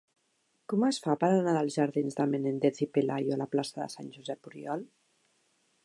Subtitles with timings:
[0.71, 3.89] Com es fa per anar dels jardins de Menéndez y Pelayo a la plaça de
[3.99, 4.87] Sant Josep Oriol?